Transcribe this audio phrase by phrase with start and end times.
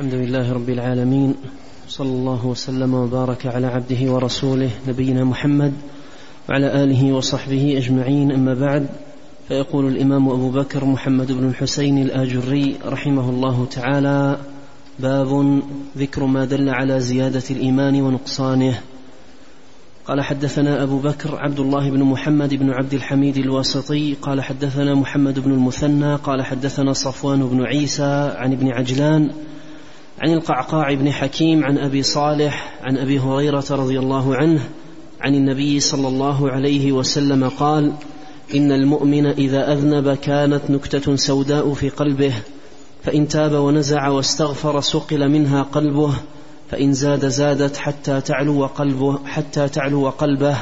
[0.00, 1.34] الحمد لله رب العالمين
[1.88, 5.72] صلى الله وسلم وبارك على عبده ورسوله نبينا محمد
[6.48, 8.32] وعلى آله وصحبه أجمعين.
[8.32, 8.86] أما بعد
[9.48, 14.38] فيقول الإمام أبو بكر محمد بن الحسين الآجري رحمه الله تعالى
[14.98, 15.60] باب
[15.98, 18.80] ذكر ما دل على زيادة الإيمان ونقصانه.
[20.06, 25.38] قال حدثنا أبو بكر عبد الله بن محمد بن عبد الحميد الواسطي قال حدثنا محمد
[25.40, 29.30] بن المثنى قال حدثنا صفوان بن عيسى عن ابن عجلان
[30.20, 34.60] عن القعقاع بن حكيم عن أبي صالح عن أبي هريرة رضي الله عنه
[35.20, 37.92] عن النبي صلى الله عليه وسلم قال
[38.54, 42.32] إن المؤمن إذا أذنب كانت نكتة سوداء في قلبه
[43.02, 46.14] فإن تاب ونزع واستغفر سقل منها قلبه
[46.70, 50.56] فإن زاد زادت حتى تعلو قلبه حتى تعلو قلبه.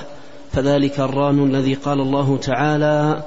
[0.52, 3.24] فذلك الران الذي قال الله تعالى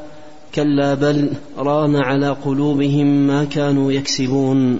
[0.55, 4.79] كلا بل ران على قلوبهم ما كانوا يكسبون.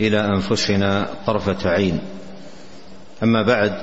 [0.00, 2.00] إلى أنفسنا طرفة عين.
[3.22, 3.82] أما بعد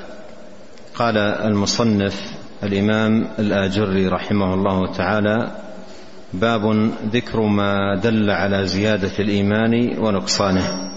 [0.96, 2.34] قال المصنف
[2.64, 5.52] الإمام الآجري رحمه الله تعالى
[6.34, 10.92] باب ذكر ما دل على زيادة الإيمان ونقصانه.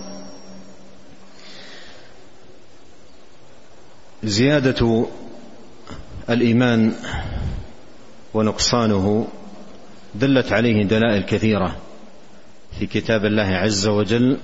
[4.25, 5.06] زيادة
[6.31, 6.92] الإيمان
[8.34, 9.28] ونقصانه
[10.14, 11.77] دلت عليه دلائل كثيرة
[12.78, 14.39] في كتاب الله عز وجل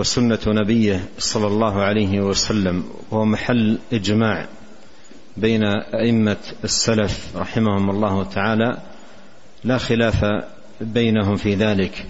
[0.00, 4.46] وسنة نبيه صلى الله عليه وسلم وهو محل إجماع
[5.36, 8.78] بين أئمة السلف رحمهم الله تعالى
[9.64, 10.24] لا خلاف
[10.80, 12.06] بينهم في ذلك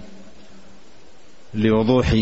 [1.54, 2.14] لوضوح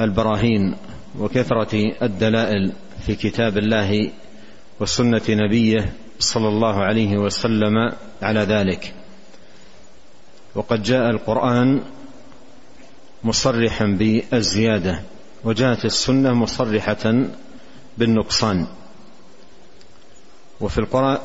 [0.00, 0.76] البراهين
[1.18, 2.72] وكثرة الدلائل
[3.06, 4.10] في كتاب الله
[4.80, 8.94] وسنة نبيه صلى الله عليه وسلم على ذلك.
[10.54, 11.80] وقد جاء القرآن
[13.24, 15.02] مصرحا بالزيادة
[15.44, 17.24] وجاءت السنة مصرحة
[17.98, 18.66] بالنقصان.
[20.60, 20.78] وفي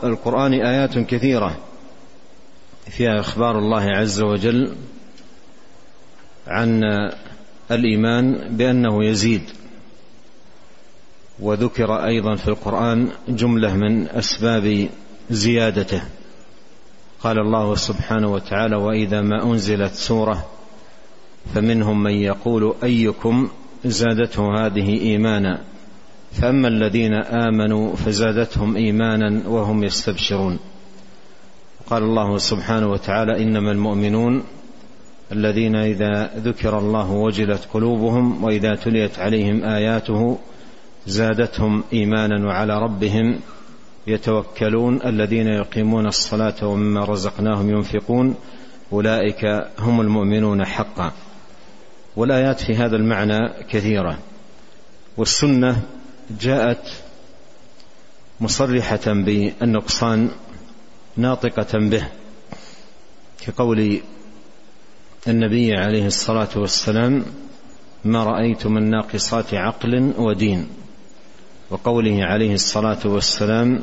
[0.03, 1.57] القران آيات كثيرة
[2.87, 4.75] فيها أخبار الله عز وجل
[6.47, 6.83] عن
[7.71, 9.43] الإيمان بأنه يزيد.
[11.39, 14.89] وذكر أيضا في القرآن جملة من أسباب
[15.29, 16.01] زيادته.
[17.23, 20.54] قال الله سبحانه وتعالى وإذا ما أنزلت سورة
[21.53, 23.49] فمنهم من يقول أيكم
[23.85, 25.61] زادته هذه إيمانا
[26.31, 30.59] فأما الذين آمنوا فزادتهم إيمانا وهم يستبشرون
[31.87, 34.43] قال الله سبحانه وتعالى إنما المؤمنون
[35.31, 40.37] الذين إذا ذكر الله وجلت قلوبهم وإذا تليت عليهم آياته
[41.07, 43.39] زادتهم إيمانا وعلى ربهم
[44.07, 48.35] يتوكلون الذين يقيمون الصلاة ومما رزقناهم ينفقون
[48.93, 49.45] أولئك
[49.79, 51.11] هم المؤمنون حقا
[52.15, 53.39] والايات في هذا المعنى
[53.69, 54.17] كثيره
[55.17, 55.81] والسنة
[56.41, 57.03] جاءت
[58.41, 60.29] مصرحة بالنقصان
[61.17, 62.07] ناطقة به
[63.45, 64.01] كقول
[65.27, 67.25] النبي عليه الصلاة والسلام
[68.05, 70.67] ما رأيت من ناقصات عقل ودين.
[71.69, 73.81] وقوله عليه الصلاة والسلام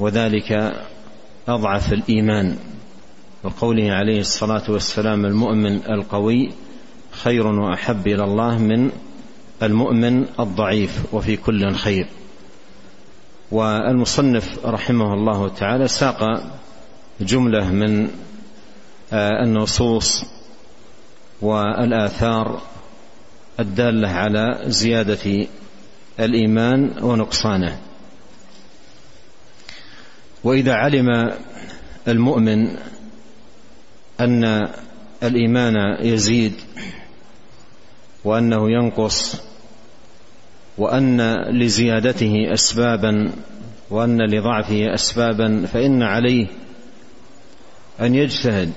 [0.00, 0.72] وذلك
[1.48, 2.56] أضعف الإيمان.
[3.42, 6.52] وقوله عليه الصلاة والسلام المؤمن القوي
[7.22, 8.90] خير وأحب إلى الله من
[9.62, 12.06] المؤمن الضعيف وفي كل خير.
[13.50, 16.42] والمصنف رحمه الله تعالى ساق
[17.20, 18.10] جملة من
[19.12, 20.24] النصوص
[21.40, 22.62] والآثار
[23.60, 25.46] الدالة على زيادة
[26.20, 27.78] الإيمان ونقصانه.
[30.44, 31.30] وإذا علم
[32.08, 32.76] المؤمن
[34.20, 34.68] أن
[35.22, 36.52] الإيمان يزيد
[38.24, 39.42] وأنه ينقص
[40.78, 41.20] وأن
[41.50, 43.32] لزيادته اسبابا
[43.90, 46.46] وأن لضعفه اسبابا فإن عليه
[48.00, 48.72] أن يجتهد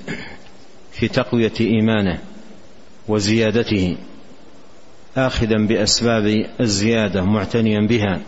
[0.91, 2.19] في تقوية إيمانه
[3.07, 3.97] وزيادته
[5.17, 8.21] اخذا بأسباب الزيادة معتنيا بها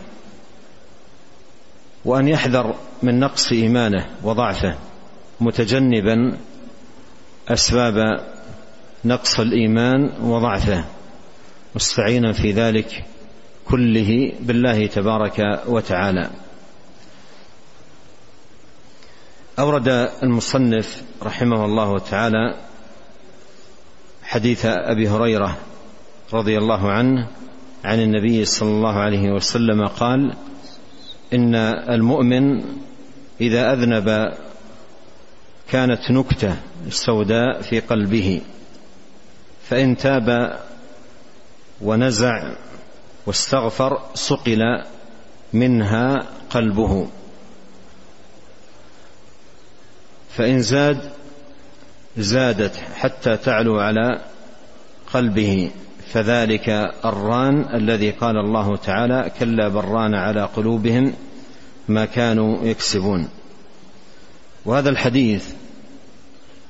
[2.04, 4.74] وأن يحذر من نقص إيمانه وضعفه
[5.40, 6.38] متجنبا
[7.48, 8.24] أسباب
[9.04, 10.84] نقص الإيمان وضعفه.
[11.74, 13.04] مستعينا في ذلك
[13.68, 16.30] كله بالله تبارك وتعالى.
[19.58, 19.88] أورد
[20.22, 22.54] المصنف رحمه الله تعالى
[24.22, 25.58] حديث أبي هريرة
[26.32, 27.28] رضي الله عنه
[27.84, 30.34] عن النبي صلى الله عليه وسلم قال
[31.32, 31.54] إن
[31.94, 32.64] المؤمن
[33.40, 34.32] إذا أذنب
[35.70, 36.56] كانت نكتة
[36.88, 38.40] سوداء في قلبه
[39.68, 40.58] فإن تاب
[41.84, 42.52] ونزع
[43.26, 44.84] واستغفر صقل
[45.52, 47.08] منها قلبه.
[50.30, 51.12] فإن زاد
[52.16, 54.20] زادت حتى تعلو على
[55.12, 55.70] قلبه.
[56.12, 56.68] فذلك
[57.04, 61.14] الران الذي قال الله تعالى كلا بران على قلوبهم
[61.88, 63.28] ما كانوا يكسبون.
[64.64, 65.48] وهذا الحديث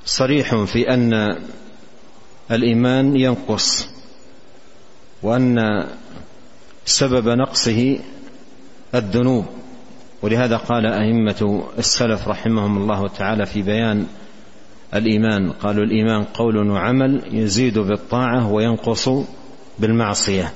[0.05, 1.37] صريح في أن
[2.51, 3.94] الإيمان ينقص.
[5.25, 5.85] وأن
[6.85, 7.99] سبب نقصه
[8.95, 9.45] الذنوب.
[10.21, 14.05] ولهذا قال أئمة السلف رحمهم الله تعالى في بيان
[14.93, 15.51] الإيمان.
[15.51, 19.09] قالوا الإيمان قول وعمل يزيد بالطاعة وينقص
[19.79, 20.53] بالمعصية.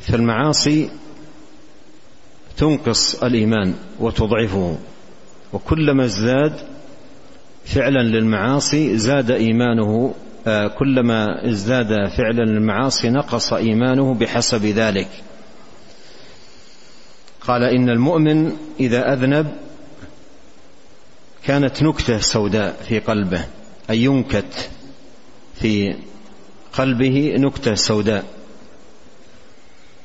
[0.00, 0.90] فالمعاصي
[2.56, 4.78] تنقص الإيمان وتضعفه.
[5.52, 6.52] وكلما ازداد
[7.64, 10.27] فعلا للمعاصي زاد إيمانه آه،
[10.78, 15.08] كلما ازداد فعلا للمعاصي نقص إيمانه بحسب ذلك.
[17.40, 19.46] قال إن المؤمن إذا أذنب
[21.44, 23.44] كانت نكتة سوداء في قلبه
[23.90, 24.70] أي ينكت
[25.54, 25.96] في
[26.72, 28.24] قلبه نكتة سوداء.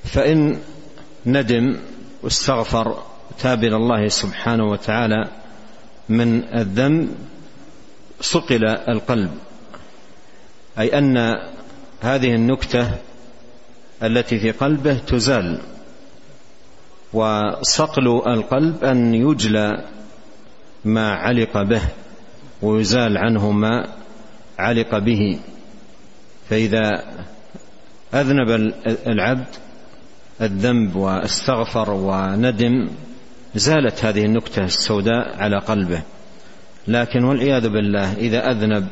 [0.04, 0.60] فإن
[1.26, 1.78] ندم
[2.24, 3.04] واستغفر
[3.40, 5.30] تاب إلى الله سبحانه وتعالى
[6.10, 7.10] من الذنب
[8.22, 9.32] صقل القلب.
[10.80, 11.18] أي أن
[12.02, 12.92] هذه النكتة
[14.04, 15.60] التي في قلبه تزال
[17.14, 19.86] وصقل القلب أن يجلى
[20.86, 21.82] ما علق به
[22.62, 23.88] ويزال عنه ما
[24.60, 25.40] علق به.
[26.50, 27.04] فإذا
[28.14, 28.74] أذنب
[29.08, 29.48] العبد
[30.42, 32.90] الذنب واستغفر وندم
[33.56, 36.02] زالت هذه النكتة السوداء على قلبه.
[36.88, 38.88] لكن والعياذ بالله إذا أذنب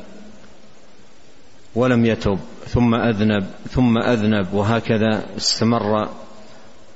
[1.76, 6.10] ولم يتب ثم أذنب ثم أذنب وهكذا استمر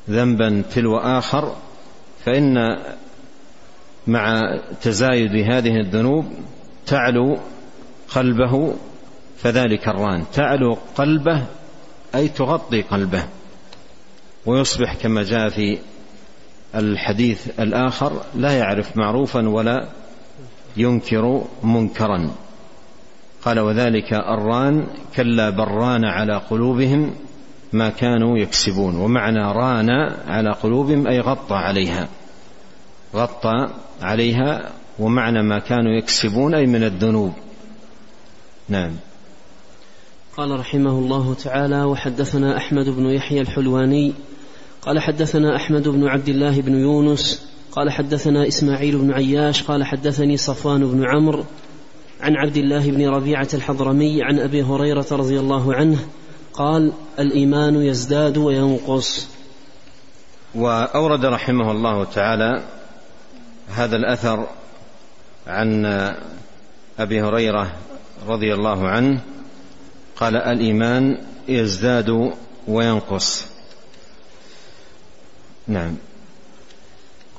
[0.10, 1.56] ذنبا تلو آخر
[2.26, 2.78] فإن
[4.08, 4.42] مع
[4.82, 6.26] تزايد هذه الذنوب
[6.86, 7.38] تعلو
[8.10, 8.74] قلبه
[9.38, 10.24] فذلك الران.
[10.34, 11.46] تعلو قلبه
[12.16, 13.24] أي تغطي قلبه.
[14.46, 15.78] ويصبح كما جاء في
[16.76, 19.90] الحديث الآخر لا يعرف معروفا ولا
[20.78, 22.32] ينكر منكرا.
[23.46, 27.16] قال وذلك الران كلا بران على قلوبهم
[27.74, 28.96] ما كانوا يكسبون.
[28.96, 29.90] ومعنى ران
[30.28, 32.08] على قلوبهم أي غطى عليها.
[33.16, 33.68] غطى
[34.02, 37.34] عليها ومعنى ما كانوا يكسبون أي من الذنوب.
[38.70, 38.92] نعم.
[40.38, 44.14] قال رحمه الله تعالى وحدثنا أحمد بن يحيى الحلواني.
[44.82, 47.48] قال حدثنا أحمد بن عبد الله بن يونس.
[47.72, 49.64] قال حدثنا إسماعيل بن عياش.
[49.64, 51.46] قال حدثني صفوان بن عمرو.
[52.22, 56.00] عن عبد الله بن ربيعة الحضرمي عن أبي هريرة رضي الله عنه
[56.54, 59.28] قال الإيمان يزداد وينقص.
[60.56, 62.64] وأورد رحمه الله تعالى
[63.70, 64.48] هذا الأثر
[65.48, 65.86] عن
[67.00, 67.74] أبي هريرة
[68.28, 69.22] رضي الله عنه
[70.16, 71.18] قال الإيمان
[71.48, 72.34] يزداد
[72.68, 73.46] وينقص.
[75.68, 75.96] نعم.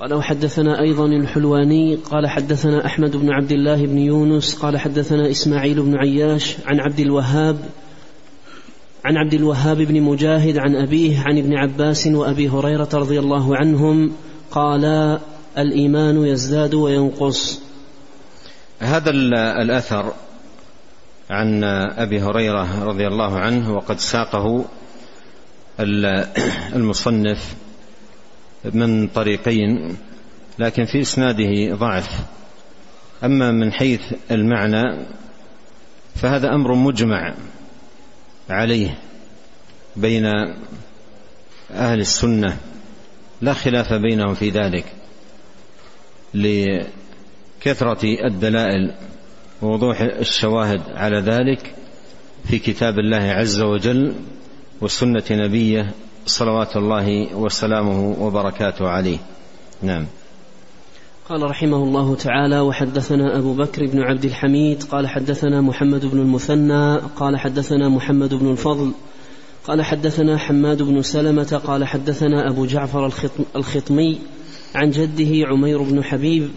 [0.01, 5.83] قال وحدثنا أيضا الحلواني قال حدثنا أحمد بن عبد الله بن يونس قال حدثنا إسماعيل
[5.83, 7.57] بن عياش عن عبد الوهاب
[9.05, 14.13] عن عبد الوهاب بن مجاهد عن أبيه عن ابن عباس وأبي هريرة رضي الله عنهم
[14.51, 15.21] قالا
[15.59, 17.61] الإيمان يزداد وينقص.
[18.79, 19.11] هذا
[19.63, 20.13] الأثر
[21.31, 21.65] عن
[21.97, 24.65] أبي هريرة رضي الله عنه وقد ساقه
[26.75, 27.57] المصنف
[28.75, 29.97] من طريقين
[30.59, 32.21] لكن في إسناده ضعف.
[33.25, 35.07] أما من حيث المعنى
[36.15, 37.35] فهذا أمر مجمع
[38.51, 38.99] عليه
[39.97, 40.27] بين
[41.71, 42.57] أهل السنة.
[43.41, 44.85] لا خلاف بينهم في ذلك
[46.35, 48.95] لكثرة الدلائل
[49.63, 51.75] ووضوح الشواهد على ذلك
[52.49, 54.15] في كتاب الله عز وجل
[54.81, 55.95] وسنة نبيه
[56.27, 59.19] صلوات الله وسلامه وبركاته عليه.
[59.83, 60.07] نعم.
[61.29, 66.97] قال رحمه الله تعالى وحدثنا أبو بكر بن عبد الحميد قال حدثنا محمد بن المثنى
[66.97, 68.93] قال حدثنا محمد بن الفضل
[69.67, 73.13] قال حدثنا حماد بن سلمة قال حدثنا أبو جعفر
[73.57, 74.19] الخطمي
[74.75, 76.51] عن جده عمير بن حبيب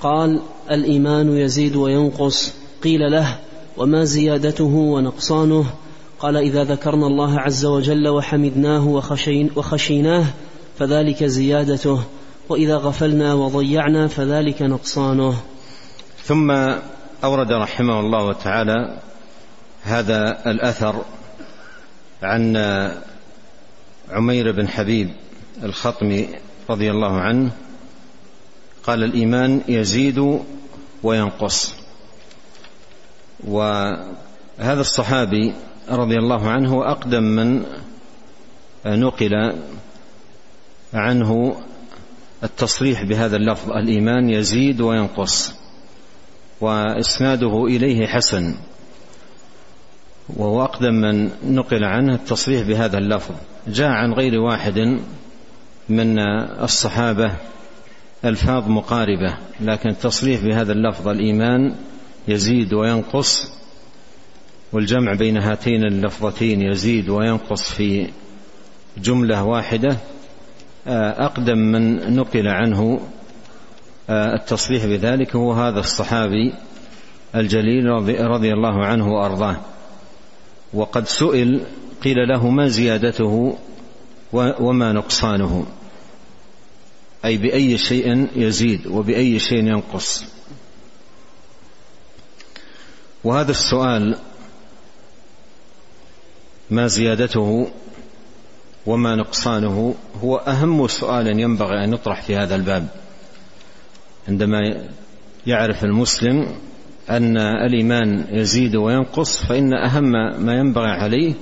[0.00, 0.40] قال
[0.70, 2.54] الإيمان يزيد وينقص
[2.84, 3.38] قيل له
[3.76, 5.64] وما زيادته ونقصانه؟
[6.24, 10.24] قال إذا ذكرنا الله عز وجل وحمدناه وخشين وخشيناه
[10.78, 12.04] فذلك زيادته
[12.48, 15.42] وإذا غفلنا وضيعنا فذلك نقصانه.
[16.24, 16.50] ثم
[17.24, 18.98] أورد رحمه الله تعالى
[19.82, 21.04] هذا الأثر
[22.22, 22.56] عن
[24.10, 25.10] عمير بن حبيب
[25.62, 26.28] الخطمي
[26.70, 27.50] رضي الله عنه
[28.86, 30.40] قال الإيمان يزيد
[31.02, 31.74] وينقص.
[33.46, 35.54] وهذا الصحابي
[35.88, 37.64] رضي الله عنه أقدم من
[38.86, 39.54] نقل
[40.94, 41.56] عنه
[42.44, 45.54] التصريح بهذا اللفظ الإيمان يزيد وينقص
[46.60, 48.54] وإسناده إليه حسن
[50.36, 53.34] وهو أقدم من نقل عنه التصريح بهذا اللفظ.
[53.68, 54.78] جاء عن غير واحد
[55.88, 56.18] من
[56.62, 57.32] الصحابة
[58.24, 61.74] ألفاظ مقاربة لكن التصريح بهذا اللفظ الإيمان
[62.28, 63.52] يزيد وينقص
[64.74, 68.10] والجمع بين هاتين اللفظتين يزيد وينقص في
[68.98, 69.96] جملة واحدة
[70.86, 73.00] أقدم من نقل عنه
[74.10, 76.52] التصريح بذلك هو هذا الصحابي
[77.34, 77.86] الجليل
[78.20, 79.56] رضي الله عنه وأرضاه.
[80.74, 81.60] وقد سئل
[82.04, 83.58] قيل له ما زيادته
[84.32, 85.66] وما نقصانه؟
[87.24, 90.24] أي بأي شيء يزيد وبأي شيء ينقص؟
[93.24, 94.18] وهذا السؤال
[96.70, 97.68] ما زيادته
[98.86, 102.86] وما نقصانه هو أهم سؤال ينبغي أن يطرح في هذا الباب.
[104.28, 104.58] عندما
[105.46, 106.46] يعرف المسلم
[107.10, 110.10] أن الإيمان يزيد وينقص فإن أهم
[110.44, 111.34] ما ينبغي عليه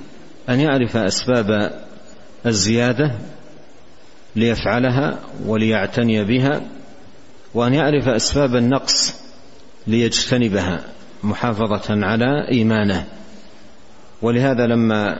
[0.49, 1.71] أن يعرف أسباب
[2.45, 3.11] الزيادة
[4.35, 6.61] ليفعلها وليعتني بها
[7.53, 9.15] وأن يعرف أسباب النقص
[9.87, 10.81] ليجتنبها
[11.23, 13.05] محافظة على إيمانه.
[14.23, 15.19] ولهذا لما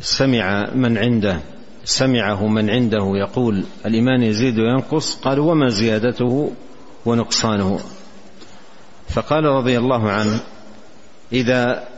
[0.00, 1.40] سمع من عنده
[1.84, 6.52] سمعه من عنده يقول الإيمان يزيد وينقص قال وما زيادته
[7.06, 7.80] ونقصانه؟
[9.08, 10.40] فقال رضي الله عنه
[11.32, 11.88] إذا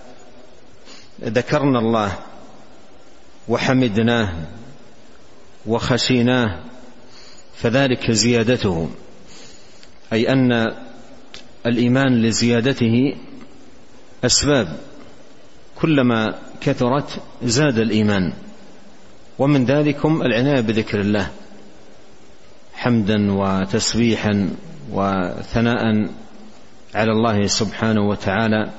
[1.25, 2.19] ذكرنا الله
[3.49, 4.33] وحمدناه
[5.67, 6.59] وخشيناه
[7.57, 8.89] فذلك زيادته
[10.13, 10.73] أي أن
[11.67, 13.17] الإيمان لزيادته
[14.25, 14.88] أسباب.
[15.81, 18.33] كلما كثرت زاد الإيمان.
[19.39, 21.31] ومن ذلكم العناية بذكر الله.
[22.75, 24.51] حمدا وتسبيحا
[24.93, 26.11] وثناء
[26.95, 28.71] على الله سبحانه وتعالى.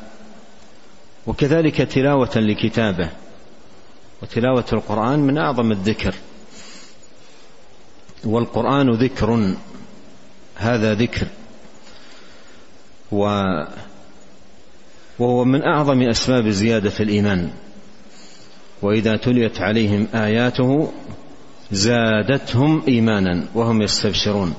[1.27, 3.09] وكذلك تلاوة لكتابه.
[4.21, 6.15] وتلاوة القرآن من أعظم الذكر.
[8.23, 9.55] والقرآن ذكر.
[10.55, 11.27] هذا ذكر.
[13.11, 13.25] و
[15.19, 17.49] وهو من أعظم أسباب زيادة الإيمان.
[18.81, 20.91] وإذا تليت عليهم آياته
[21.71, 24.53] زادتهم إيمانا وهم يستبشرون.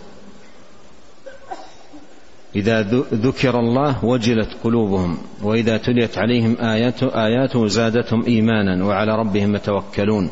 [2.56, 10.30] إذا ذكر الله وجلت قلوبهم وإذا تليت عليهم آياته, آياته زادتهم إيمانا وعلى ربهم يتوكلون.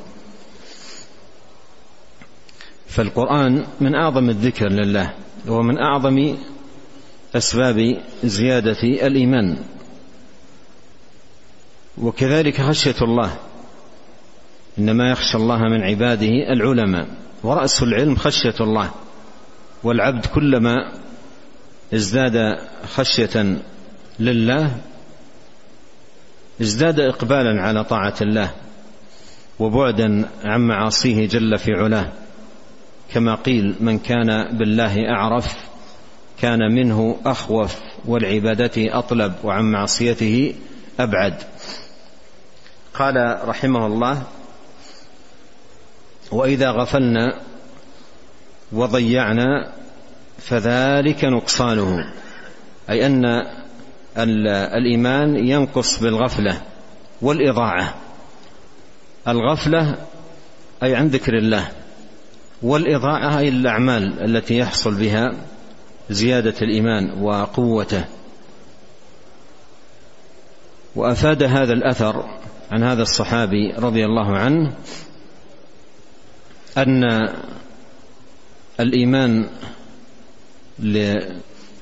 [2.86, 5.14] فالقرآن من أعظم الذكر لله
[5.48, 6.36] ومن أعظم
[7.36, 9.56] أسباب زيادة الإيمان.
[12.02, 13.30] وكذلك خشية الله.
[14.78, 17.06] إنما يخشى الله من عباده العلماء.
[17.42, 18.90] ورأس العلم خشية الله.
[19.82, 20.92] والعبد كلما
[21.94, 22.58] ازداد
[22.94, 23.56] خشية
[24.20, 24.76] لله
[26.60, 28.50] ازداد إقبالا على طاعة الله
[29.58, 32.12] وبعدا عن معاصيه جل في علاه.
[33.14, 35.54] كما قيل من كان بالله أعرف
[36.40, 40.54] كان منه أخوف والعبادة أطلب وعن معصيته
[41.00, 41.34] أبعد.
[42.98, 44.22] قال رحمه الله
[46.32, 47.40] وإذا غفلنا
[48.72, 49.72] وضيعنا
[50.38, 52.12] فذلك نقصانه
[52.90, 53.24] أي أن
[54.76, 56.62] الإيمان ينقص بالغفلة
[57.22, 57.94] والإضاعة.
[59.28, 59.94] الغفلة
[60.82, 61.68] أي عن ذكر الله
[62.62, 65.34] والإضاعة أي الأعمال التي يحصل بها
[66.10, 68.04] زيادة الإيمان وقوته.
[70.96, 72.38] وأفاد هذا الأثر
[72.70, 74.72] عن هذا الصحابي رضي الله عنه
[76.78, 77.28] أن
[78.80, 79.48] الإيمان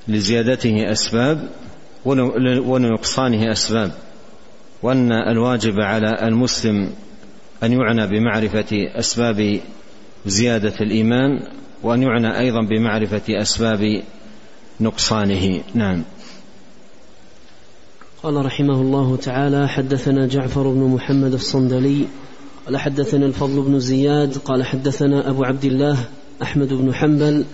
[0.08, 1.48] لزيادته أسباب
[2.04, 3.92] ولنقصانه أسباب
[4.82, 6.92] وأن الواجب على المسلم
[7.62, 9.60] أن يعنى بمعرفة أسباب
[10.26, 11.42] زيادة الإيمان
[11.82, 14.02] وأن يعنى أيضا بمعرفة أسباب
[14.80, 15.62] نقصانه.
[15.74, 16.02] نعم.
[18.22, 22.06] قال رحمه الله تعالى حدثنا جعفر بن محمد الصندلي
[22.66, 25.98] قال حدثنا الفضل بن زياد قال حدثنا أبو عبد الله
[26.42, 27.44] أحمد بن حنبل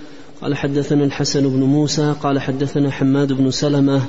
[0.43, 4.03] قال حدثنا الحسن بن موسى قال حدثنا حماد بن سلمة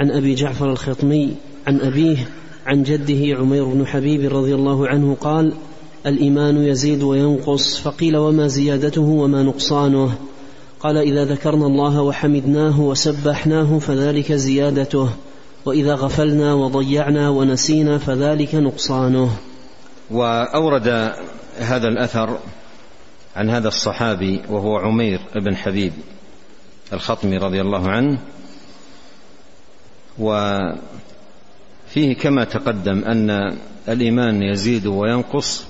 [0.00, 1.34] عن أبي جعفر الخطمي
[1.66, 2.28] عن أبيه
[2.66, 5.52] عن جده عمير بن حبيب رضي الله عنه قال
[6.06, 10.14] الإيمان يزيد وينقص فقيل وما زيادته وما نقصانه؟
[10.80, 15.08] قال إذا ذكرنا الله وحمدناه وسبحناه فذلك زيادته.
[15.64, 19.30] وإذا غفلنا وضيعنا ونسينا فذلك نقصانه.
[20.10, 20.88] وأورد
[21.58, 22.38] هذا الأثر
[23.36, 25.92] عن هذا الصحابي وهو عمير بن حبيب
[26.92, 28.18] الخطمي رضي الله عنه
[30.18, 30.76] وفيه
[32.20, 33.56] كما تقدم أن
[33.88, 35.64] الإيمان يزيد وينقص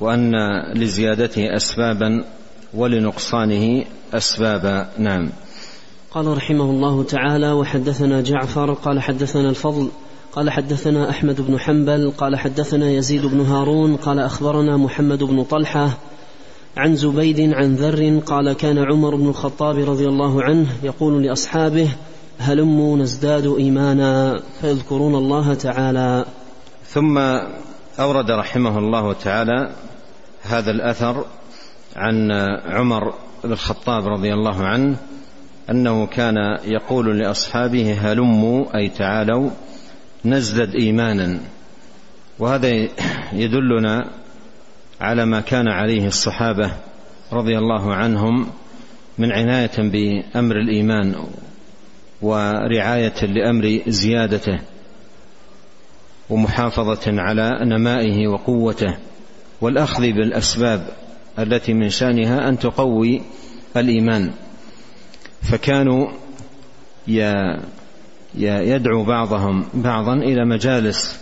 [0.00, 0.32] وأن
[0.74, 2.24] لزيادته أسبابا
[2.74, 3.84] ولنقصانه
[4.14, 5.30] أسبابا نعم.
[6.14, 9.88] قال رحمه الله تعالى وحدثنا جعفر قال حدثنا الفضل
[10.32, 15.90] قال حدثنا أحمد بن حنبل قال حدثنا يزيد بن هارون قال أخبرنا محمد بن طلحة
[16.76, 21.88] عن زبيد عن ذر قال كان عمر بن الخطاب رضي الله عنه يقول لأصحابه
[22.38, 24.42] هلموا نزداد إيمانا.
[24.60, 26.24] فيذكرون الله تعالى.
[26.86, 27.18] ثم
[28.00, 29.70] أورد رحمه الله تعالى
[30.42, 31.24] هذا الأثر
[31.96, 32.30] عن
[32.66, 33.14] عمر
[33.44, 34.96] بن الخطاب رضي الله عنه
[35.70, 39.50] أنه كان يقول لأصحابه هلموا أي تعالوا
[40.24, 41.40] نزدد إيمانا.
[42.38, 42.88] وهذا
[43.32, 44.10] يدلنا
[45.00, 46.70] على ما كان عليه الصحابة
[47.32, 48.46] رضي الله عنهم
[49.18, 51.14] من عناية بأمر الإيمان
[52.22, 54.58] ورعاية لأمر زيادته
[56.30, 58.96] ومحافظة على نمائه وقوته
[59.60, 60.88] والأخذ بالأسباب
[61.38, 63.22] التي من شأنها أن تقوي
[63.76, 64.32] الإيمان.
[65.42, 66.08] فكانوا
[68.34, 71.20] يدعو بعضهم بعضا إلى مجالس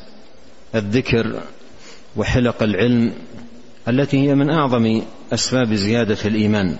[0.75, 1.43] الذكر
[2.17, 3.13] وحلق العلم
[3.89, 5.03] التي هي من أعظم
[5.33, 6.77] أسباب زيادة الإيمان.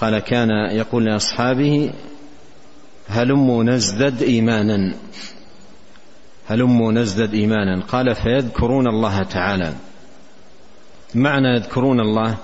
[0.00, 1.92] قال كان يقول لأصحابه
[3.08, 4.94] هلموا نزدد ايمانا.
[6.46, 7.82] هلموا نزدد ايمانا.
[7.82, 9.72] قال فيذكرون الله تعالى.
[11.14, 12.36] معنى يذكرون الله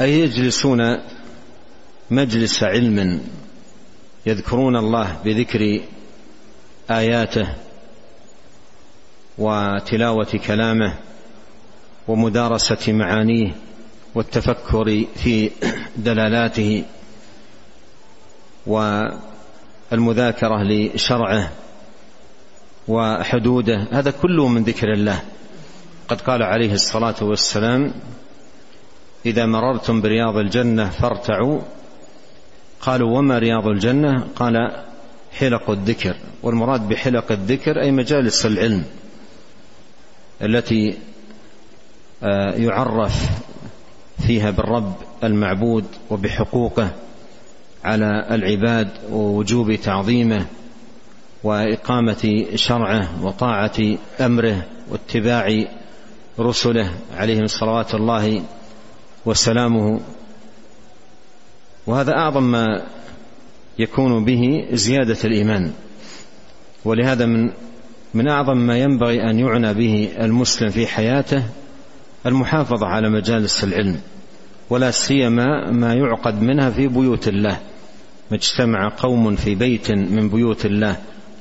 [0.00, 0.80] أي يجلسون
[2.10, 3.20] مجلس علم
[4.26, 5.80] يذكرون الله بذكر
[6.90, 7.48] آياته
[9.38, 10.94] وتلاوة كلامه
[12.08, 13.54] ومدارسة معانيه
[14.14, 15.50] والتفكر في
[15.96, 16.84] دلالاته
[18.66, 21.52] والمذاكرة لشرعه
[22.88, 23.86] وحدوده.
[23.92, 25.22] هذا كله من ذكر الله.
[26.08, 27.92] قد قال عليه الصلاة والسلام
[29.26, 31.60] إذا مررتم برياض الجنة فارتعوا
[32.80, 34.84] قالوا وما رياض الجنة؟ قال
[35.32, 36.16] حلق الذكر.
[36.42, 38.84] والمراد بحلق الذكر أي مجالس العلم
[40.42, 40.96] التي
[42.22, 43.30] آه، يعرف
[44.26, 46.90] فيها بالرب المعبود وبحقوقه
[47.84, 50.46] على العباد ووجوب تعظيمه
[51.44, 55.64] وإقامة شرعه وطاعة أمره واتباع
[56.40, 58.42] رسله عليهم صلوات الله
[59.26, 60.00] وسلامه
[61.88, 62.82] وهذا أعظم ما
[63.78, 65.72] يكون به زيادة الإيمان.
[66.84, 67.50] ولهذا من
[68.14, 71.42] من أعظم ما ينبغي أن يعنى به المسلم في حياته
[72.26, 74.00] المحافظة على مجالس العلم
[74.70, 77.58] ولا سيما ما يعقد منها في بيوت الله.
[78.32, 80.96] اجتمع قوم في بيت من بيوت الله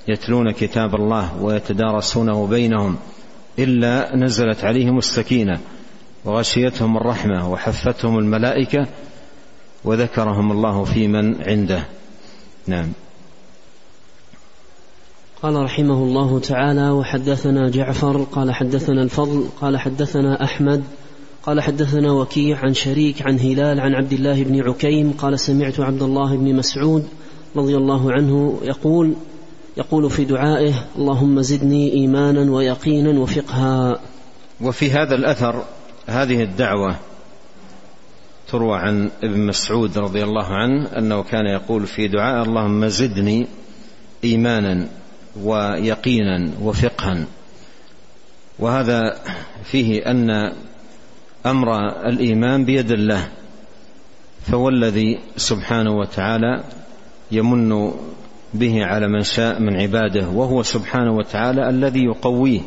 [0.08, 2.98] يتلون كتاب الله ويتدارسونه بينهم
[3.60, 5.60] إلا نزلت عليهم السكينة
[6.26, 8.88] وغشيتهم الرحمة وحفتهم الملائكة
[9.84, 11.84] وذكرهم الله في من عنده.
[12.68, 12.88] نعم.
[15.42, 20.84] قال رحمه الله تعالى وحدثنا جعفر قال حدثنا الفضل قال حدثنا أحمد
[21.44, 26.02] قال حدثنا وكيع عن شريك عن هلال عن عبد الله بن عكيم قال سمعت عبد
[26.02, 27.08] الله بن مسعود
[27.56, 29.14] رضي الله عنه يقول
[29.78, 34.00] يقول في دعائه اللهم زدني إيمانا ويقينا وفقها.
[34.62, 35.64] وفي هذا الأثر
[36.08, 36.96] هذه الدعوة
[38.50, 43.48] تروى عن ابن مسعود رضي الله عنه أنه كان يقول في دعاء اللهم زدني
[44.24, 44.88] إيمانا
[45.44, 47.26] ويقينا وفقها.
[48.60, 49.20] وهذا
[49.64, 50.54] فيه أن
[51.46, 53.28] أمر الإيمان بيد الله
[54.42, 56.64] فهو الذي سبحانه وتعالى
[57.32, 57.92] يمن
[58.54, 62.62] به على من شاء من عباده وهو سبحانه وتعالى الذي يقويه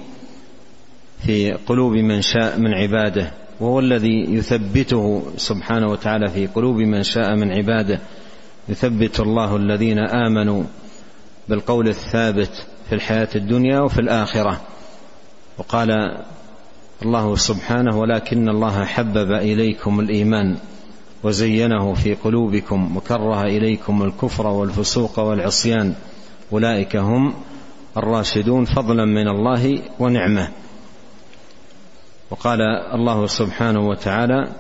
[1.27, 3.40] في قلوب من شاء من عباده.
[3.61, 8.01] وهو الذي يثبته سبحانه وتعالى في قلوب من شاء من عباده.
[8.69, 10.63] يثبت الله الذين آمنوا
[11.49, 14.61] بالقول الثابت في الحياة الدنيا وفي الآخرة.
[15.59, 15.91] وقال
[17.03, 20.57] الله سبحانه ولكن الله حبب إليكم الإيمان
[21.23, 25.95] وزينه في قلوبكم وكره إليكم الكفر والفسوق والعصيان.
[26.53, 27.35] أولئك هم
[27.97, 30.49] الراشدون فضلا من الله ونعمة.
[32.31, 32.61] وقال
[32.95, 34.53] الله سبحانه وتعالى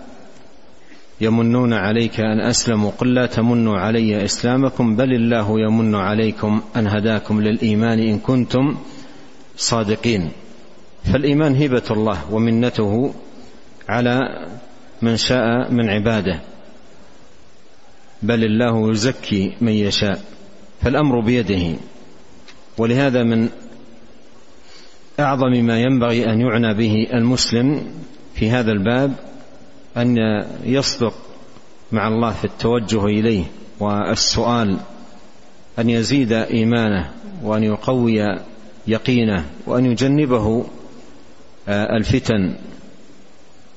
[1.20, 7.40] يمنون عليك أن أسلموا قل لا تمنوا علي إسلامكم بل الله يمن عليكم أن هداكم
[7.40, 8.76] للإيمان إن كنتم
[9.56, 10.30] صادقين.
[11.04, 13.14] فالإيمان هبه الله ومنته
[13.88, 14.20] على
[15.02, 16.40] من شاء من عباده
[18.22, 20.20] بل الله يزكي من يشاء
[20.82, 21.76] فالأمر بيده.
[22.78, 23.48] ولهذا من
[25.20, 27.86] أعظم ما ينبغي أن يعنى به المسلم
[28.34, 29.12] في هذا الباب
[29.96, 30.16] أن
[30.64, 31.14] يصدق
[31.92, 33.44] مع الله في التوجه إليه
[33.80, 34.78] والسؤال
[35.78, 37.10] أن يزيد إيمانه
[37.42, 38.38] وأن يقوي
[38.86, 40.64] يقينه وأن يجنبه
[41.68, 42.54] آه، الفتن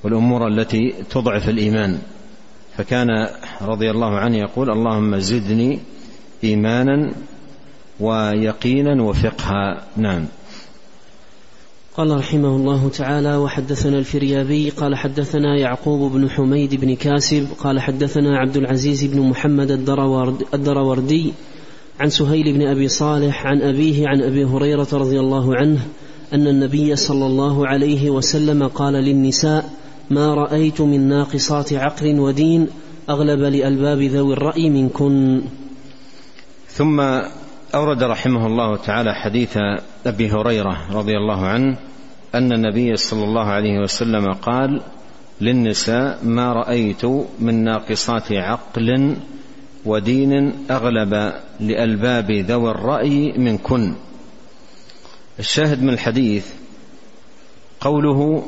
[0.04, 2.00] والأمور التي تضعف الإيمان.
[2.78, 3.28] فكان
[3.62, 5.80] رضي الله عنه يقول اللهم زدني
[6.44, 7.12] ايمانا
[8.00, 9.84] ويقينا وفقها.
[9.98, 10.26] نعم.
[11.98, 18.38] قال رحمه الله تعالى وحدثنا الفريابي قال حدثنا يعقوب بن حميد بن كاسب قال حدثنا
[18.38, 19.72] عبد العزيز بن محمد
[20.54, 21.34] الدروردي
[22.00, 25.80] عن سهيل بن أبي صالح عن أبيه عن أبي هريرة رضي الله عنه
[26.34, 29.70] أن النبي صلى الله عليه وسلم قال للنساء
[30.10, 32.68] ما رأيت من ناقصات عقل ودين
[33.10, 35.42] أغلب لألباب ذوي الرأي منكن.
[36.70, 37.02] ثم
[37.76, 39.58] أورد رحمه الله تعالى حديث
[40.06, 41.78] أبي هريرة رضي الله عنه
[42.36, 44.82] أن النبي صلى الله عليه وسلم قال
[45.42, 47.06] للنساء ما رأيت
[47.40, 49.16] من ناقصات عقل
[49.86, 53.96] ودين أغلب لألباب ذوي الرأي منكن.
[55.40, 56.48] الشاهد من الحديث
[57.82, 58.44] قوله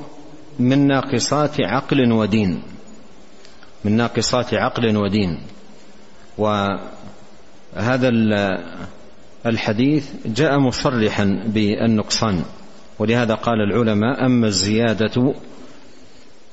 [0.59, 2.61] من ناقصات عقل ودين
[3.85, 5.39] من ناقصات عقل ودين.
[6.37, 8.09] وهذا
[9.45, 12.43] الحديث جاء مصرحا بالنقصان
[12.99, 15.33] ولهذا قال العلماء أما الزيادة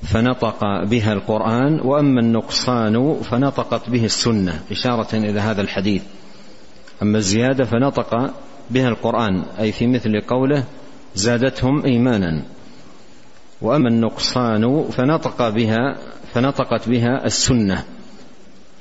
[0.03, 6.03] فنطق بها القرآن وأما النقصان فنطقت به السنة إشارة إلى هذا الحديث.
[7.03, 8.35] أما الزيادة فنطق
[8.71, 10.65] بها القرآن أي في مثل قوله
[11.15, 12.43] زادتهم ايمانا.
[13.63, 15.97] وأما النقصان فنطق بها
[16.35, 17.85] فنطقت بها السنة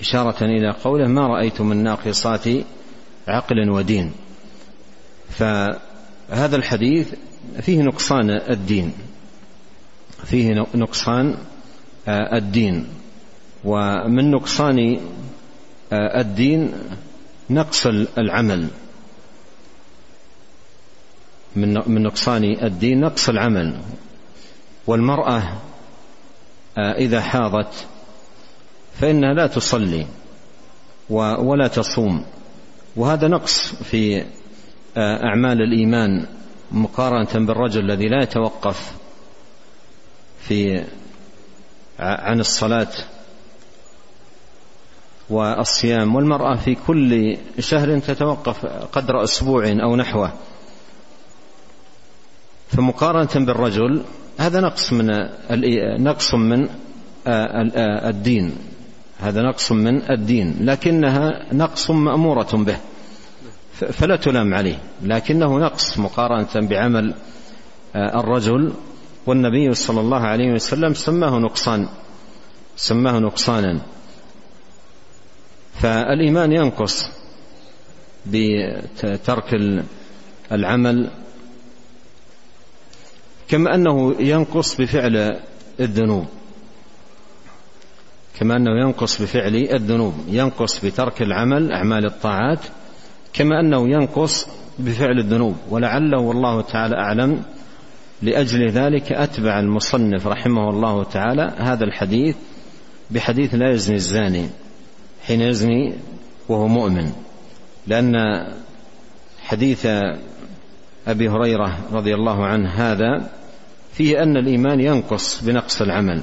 [0.01, 2.47] إشارة إلى قوله ما رايت من ناقصات
[3.27, 4.11] عقل ودين.
[5.29, 7.13] فهذا الحديث
[7.61, 8.93] فيه نقصان الدين.
[10.25, 11.37] فيه نقصان
[12.07, 12.87] آه، الدين.
[13.63, 14.99] ومن نقصان
[15.93, 16.73] آه، الدين
[17.49, 18.67] نقص العمل.
[21.55, 23.79] من نقصان الدين نقص العمل.
[24.87, 25.43] والمرأة
[26.77, 27.87] آه، إذا حاضت
[28.99, 30.05] فإنها لا تصلي
[31.09, 32.25] ولا تصوم.
[32.95, 34.25] وهذا نقص في
[34.97, 36.25] آه، أعمال الإيمان
[36.71, 38.91] مقارنة بالرجل الذي لا يتوقف
[40.39, 40.83] في
[41.99, 42.91] عن الصلاة
[45.29, 50.33] والصيام والمرأة في كل شهر تتوقف قدر أسبوع أو نحوه.
[52.67, 54.03] فمقارنة بالرجل
[54.37, 55.29] هذا نقص من
[56.03, 56.69] نقص من
[57.27, 58.70] آه، الدين.
[59.21, 62.77] هذا نقص من الدين لكنها نقص مأمورة به
[63.73, 67.13] فلا تلام عليه لكنه نقص مقارنة بعمل
[67.95, 68.73] آه، الرجل
[69.25, 71.87] والنبي صلى الله عليه وسلم سماه نقصان
[72.75, 73.81] سماه نقصانا.
[75.81, 77.09] فالإيمان ينقص
[78.25, 79.53] بترك
[80.51, 81.11] العمل
[83.47, 85.39] كما أنه ينقص بفعل
[85.79, 86.25] الذنوب.
[88.39, 92.59] كما أنه ينقص بفعل الذنوب ينقص بترك العمل أعمال الطاعات
[93.33, 94.47] كما أنه ينقص
[94.79, 95.55] بفعل الذنوب.
[95.69, 97.43] ولعله والله تعالى أعلم
[98.21, 102.35] لأجل ذلك أتبع المصنف رحمه الله تعالى هذا الحديث
[103.11, 104.49] بحديث لا يزني الزاني
[105.27, 105.93] حين يزني
[106.49, 107.11] وهو مؤمن
[107.87, 108.15] لأن
[109.43, 109.85] حديث
[111.07, 113.29] أبي هريرة رضي الله عنه هذا
[113.93, 116.21] فيه أن الإيمان ينقص بنقص العمل.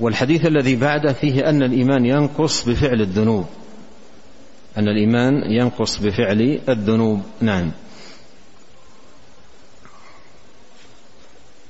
[0.00, 3.44] والحديث الذي بعده فيه أن الإيمان ينقص بفعل الذنوب.
[4.78, 7.20] أن الإيمان ينقص بفعل الذنوب.
[7.40, 7.70] نعم.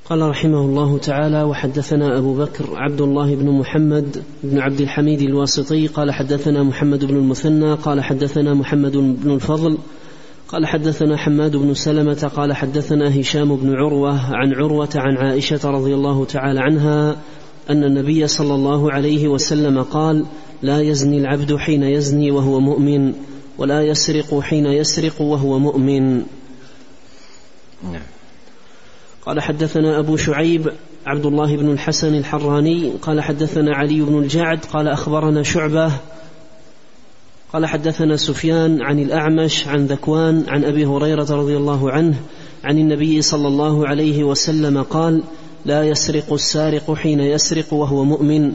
[0.05, 5.87] قال رحمه الله تعالى وحدثنا أبو بكر عبد الله بن محمد بن عبد الحميد الواسطي
[5.87, 9.79] قال حدثنا محمد بن المثنى قال حدثنا محمد بن الفضل
[10.49, 15.95] قال حدثنا حماد بن سلمة قال حدثنا هشام بن عروة عن عروة عن عائشة رضي
[15.95, 17.17] الله تعالى عنها
[17.71, 20.27] أن النبي صلى الله عليه وسلم قال
[20.63, 23.15] لا يزني العبد حين يزني وهو مؤمن
[23.59, 26.15] ولا يسرق حين يسرق وهو مؤمن.
[27.83, 28.03] نعم.
[29.27, 30.73] قال حدثنا أبو شعيب
[31.07, 35.93] عبد الله بن الحسن الحراني قال حدثنا علي بن الجعد قال أخبرنا شعبة
[37.53, 42.15] قال حدثنا سفيان عن الأعمش عن ذكوان عن أبي هريرة رضي الله عنه
[42.65, 45.23] عن النبي صلى الله عليه وسلم قال
[45.65, 48.53] لا يسرق السارق حين يسرق وهو مؤمن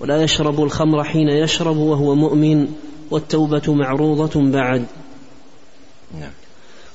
[0.00, 2.68] ولا يشرب الخمر حين يشرب وهو مؤمن
[3.10, 4.84] والتوبة معروضة بعد.
[6.20, 6.30] نعم.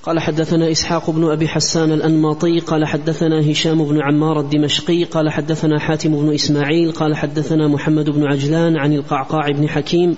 [0.03, 5.79] قال حدثنا إسحاق بن أبي حسان الأنماطي قال حدثنا هشام بن عمار الدمشقي قال حدثنا
[5.79, 10.17] حاتم بن إسماعيل قال حدثنا محمد بن عجلان عن القعقاع بن حكيم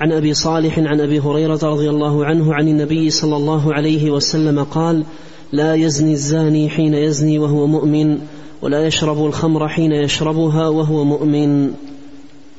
[0.00, 4.64] عن أبي صالح عن أبي هريرة رضي الله عنه عن النبي صلى الله عليه وسلم
[4.64, 5.04] قال
[5.52, 8.18] لا يزني الزاني حين يزني وهو مؤمن
[8.62, 11.74] ولا يشرب الخمر حين يشربها وهو مؤمن.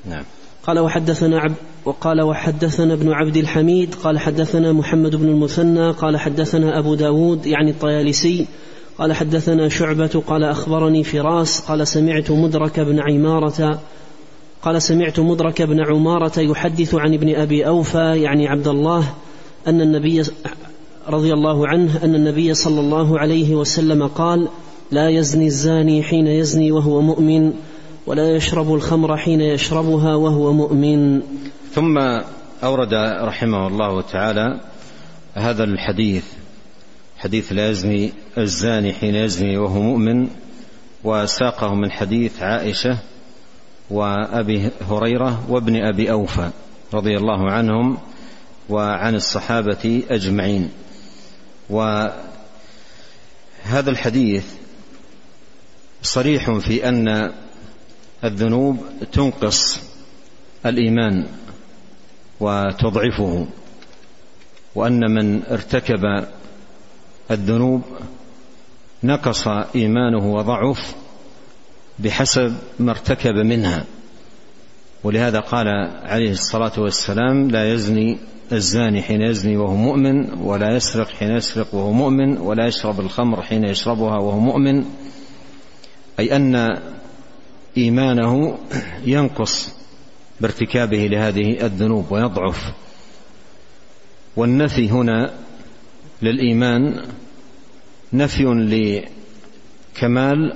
[0.05, 0.23] نعم.
[0.67, 1.53] قال وحدثنا عب
[1.85, 7.71] وقال وحدثنا ابن عبد الحميد قال حدثنا محمد بن المثنى قال حدثنا أبو داود يعني
[7.71, 8.45] الطيالسي
[8.97, 13.79] قال حدثنا شعبة قال أخبرني فراس قال سمعت مدرك بن عمارة
[14.61, 19.13] قال سمعت مدرك بن عمارة يحدث عن ابن أبي أوفى يعني عبد الله
[19.67, 20.23] أن النبي
[21.07, 24.47] رضي الله عنه أن النبي صلى الله عليه وسلم قال
[24.91, 27.53] لا يزني الزاني حين يزني وهو مؤمن
[28.05, 31.21] ولا يشرب الخمر حين يشربها وهو مؤمن.
[31.73, 31.97] ثم
[32.63, 32.93] أورد
[33.23, 34.59] رحمه الله تعالى
[35.33, 36.23] هذا الحديث
[37.17, 40.27] حديث لا يزني الزاني حين يزني وهو مؤمن
[41.03, 42.97] وساقه من حديث عائشة
[43.89, 46.49] وأبي هريرة وابن أبي أوفى
[46.93, 47.97] رضي الله عنهم
[48.69, 50.69] وعن الصحابة أجمعين.
[51.69, 52.13] وهذا
[53.87, 54.45] الحديث
[56.03, 57.31] صريح في أن
[58.23, 58.77] الذنوب
[59.11, 59.79] تنقص
[60.65, 61.25] الإيمان
[62.39, 63.47] وتضعفه
[64.75, 66.25] وأن من ارتكب
[67.31, 67.81] الذنوب
[69.03, 70.95] نقص إيمانه وضعف
[71.99, 73.85] بحسب ما ارتكب منها.
[75.03, 75.67] ولهذا قال
[76.03, 78.17] عليه الصلاة والسلام لا يزني
[78.51, 83.63] الزاني حين يزني وهو مؤمن ولا يسرق حين يسرق وهو مؤمن ولا يشرب الخمر حين
[83.63, 84.85] يشربها وهو مؤمن
[86.19, 86.79] أي أن
[87.77, 88.57] إيمانه
[89.05, 89.69] ينقص
[90.41, 92.73] بارتكابه لهذه الذنوب ويضعف.
[94.35, 95.33] والنفي هنا
[96.21, 97.05] للإيمان
[98.13, 98.43] نفي
[99.95, 100.55] لكمال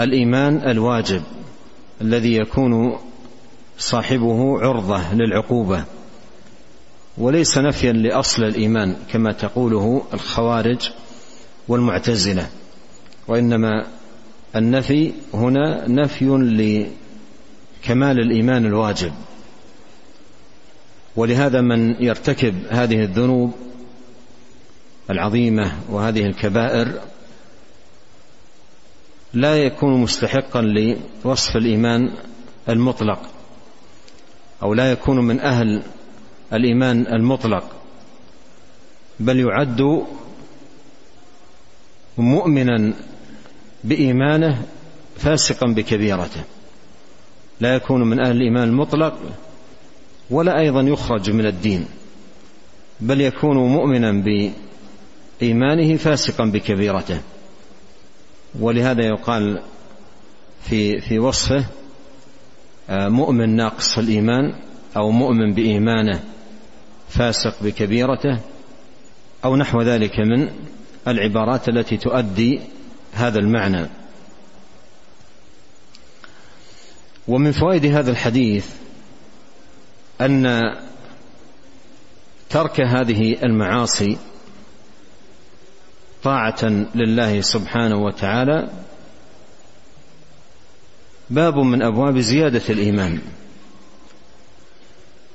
[0.00, 1.22] الإيمان الواجب
[2.00, 2.98] الذي يكون
[3.78, 5.84] صاحبه عرضة للعقوبة
[7.18, 10.90] وليس نفيا لأصل الإيمان كما تقوله الخوارج
[11.68, 12.48] والمعتزلة
[13.28, 13.86] وإنما
[14.56, 16.26] النفي هنا نفي
[17.82, 19.12] كمال الإيمان الواجب.
[21.16, 23.52] ولهذا من يرتكب هذه الذنوب
[25.10, 27.00] العظيمة وهذه الكبائر
[29.34, 30.62] لا يكون مستحقا
[31.24, 32.12] لوصف الإيمان
[32.68, 33.20] المطلق
[34.62, 35.82] أو لا يكون من أهل
[36.52, 37.64] الإيمان المطلق
[39.20, 40.06] بل يعد
[42.18, 42.94] مؤمنا
[43.84, 44.62] بإيمانه
[45.16, 46.40] فاسقا بكبيرته.
[47.60, 49.18] لا يكون من أهل الإيمان المطلق
[50.30, 51.86] ولا أيضا يخرج من الدين
[53.00, 54.24] بل يكون مؤمنا
[55.40, 57.20] بإيمانه فاسقا بكبيرته.
[58.60, 59.62] ولهذا يقال
[60.62, 61.64] في في وصفه
[62.90, 64.54] آه، مؤمن ناقص الإيمان
[64.96, 66.20] أو مؤمن بإيمانه
[67.08, 68.38] فاسق بكبيرته
[69.44, 70.48] أو نحو ذلك من
[71.08, 72.60] العبارات التي تؤدي
[73.12, 73.88] هذا المعنى.
[77.28, 78.66] ومن فوائد هذا الحديث
[80.20, 80.46] أن
[82.50, 84.18] ترك هذه المعاصي
[86.22, 88.70] طاعة لله سبحانه وتعالى
[91.30, 93.20] باب من أبواب زيادة الإيمان.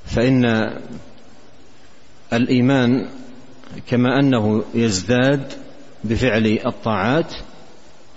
[0.06, 0.44] فإن
[2.32, 3.08] الإيمان
[3.86, 5.52] كما أنه يزداد
[6.04, 7.34] بفعل الطاعات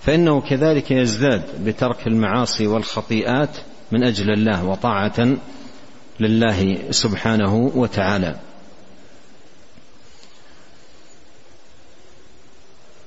[0.02, 3.56] فإنه كذلك يزداد بترك المعاصي والخطيئات
[3.92, 5.36] من أجل الله وطاعة
[6.20, 8.36] لله سبحانه وتعالى.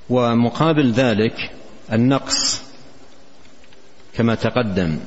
[0.09, 1.51] ومقابل ذلك
[1.93, 2.61] النقص
[4.13, 4.99] كما تقدم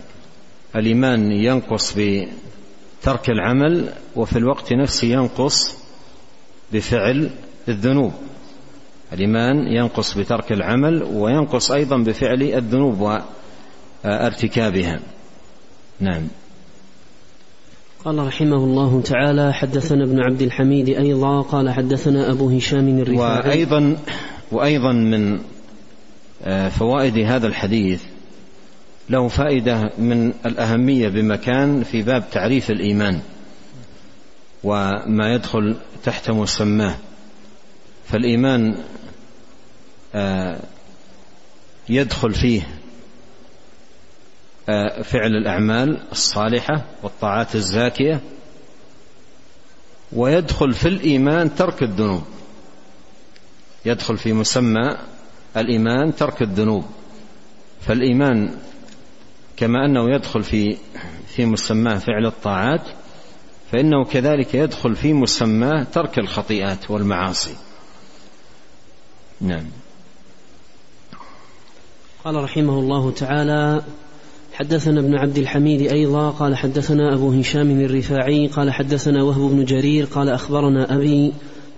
[0.76, 5.76] الإيمان ينقص بترك العمل وفي الوقت نفسه ينقص
[6.72, 7.30] بفعل
[7.68, 8.12] الذنوب.
[9.12, 13.20] الإيمان ينقص بترك العمل وينقص أيضا بفعل الذنوب
[14.04, 15.00] وارتكابها.
[16.00, 16.22] نعم.
[18.04, 23.96] قال رحمه الله تعالى حدثنا ابن عبد الحميد أيضا قال حدثنا أبو هشام الرفاعي وأيضا
[24.52, 25.38] وأيضا من
[26.44, 28.02] آه، فوائد هذا الحديث
[29.10, 33.20] له فائدة من الأهمية بمكان في باب تعريف الإيمان
[34.64, 36.94] وما يدخل تحت مسماه.
[38.12, 38.84] فالإيمان
[40.14, 40.60] آه،
[41.88, 42.68] يدخل فيه
[44.68, 48.20] آه، فعل الأعمال الصالحة والطاعات الزاكية
[50.12, 52.22] ويدخل في الإيمان ترك الذنوب.
[53.84, 54.96] يدخل في مسمى
[55.56, 56.84] الإيمان ترك الذنوب.
[57.80, 58.54] فالإيمان
[59.56, 60.76] كما أنه يدخل في
[61.26, 62.82] في مسماه فعل الطاعات
[63.72, 67.67] فإنه كذلك يدخل في مسماه ترك الخطيئات والمعاصي.
[69.40, 69.64] نعم.
[72.24, 73.82] قال رحمه الله تعالى
[74.52, 80.04] حدثنا ابن عبد الحميد أيضا قال حدثنا أبو هشام الرفاعي قال حدثنا وهب بن جرير
[80.04, 81.32] قال أخبرنا أبي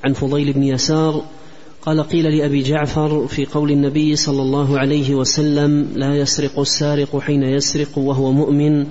[0.04, 1.22] عن فضيل بن يسار
[1.82, 7.42] قال قيل لأبي جعفر في قول النبي صلى الله عليه وسلم لا يسرق السارق حين
[7.42, 8.86] يسرق وهو مؤمن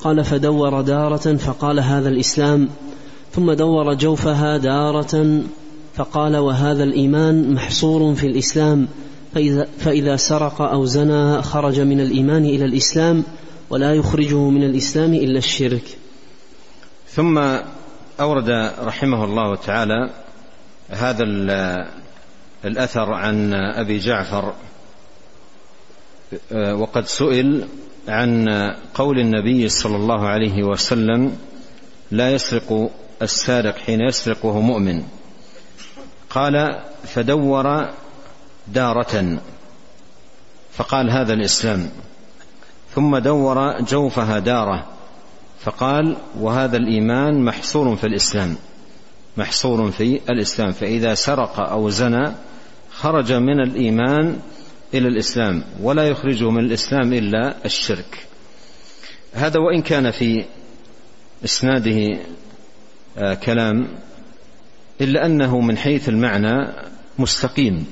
[0.00, 2.68] قال فدور دارة فقال هذا الإسلام
[3.32, 5.42] ثم دور جوفها دارة
[5.98, 8.88] فقال وهذا الإيمان محصور في الإسلام
[9.34, 13.24] فإذا, فإذا سرق أو زنى خرج من الإيمان إلى الإسلام
[13.70, 15.82] ولا يخرجه من الإسلام إلا الشرك.
[17.08, 17.38] ثم
[18.20, 20.10] أورد رحمه الله تعالى
[20.90, 21.24] هذا
[22.64, 24.54] الأثر عن أبي جعفر
[26.52, 27.64] وقد سئل
[28.08, 28.48] عن
[28.94, 31.36] قول النبي صلى الله عليه وسلم
[32.10, 32.90] لا يسرق
[33.22, 35.02] السارق حين يسرق وهو مؤمن.
[36.30, 37.88] قال فدور
[38.68, 39.38] دارة
[40.72, 41.90] فقال هذا الإسلام.
[42.94, 44.86] ثم دور جوفها دارة
[45.60, 48.56] فقال وهذا الإيمان محصور في الإسلام
[49.36, 50.72] محصور في الإسلام.
[50.72, 52.32] فإذا سرق أو زنى
[52.92, 54.38] خرج من الإيمان
[54.94, 58.26] إلى الإسلام ولا يخرجه من الإسلام إلا الشرك.
[59.34, 60.44] هذا وإن كان في
[61.44, 62.18] إسناده
[63.18, 63.88] آه، كلام
[65.00, 66.72] إلا أنه من حيث المعنى
[67.18, 67.86] مستقيم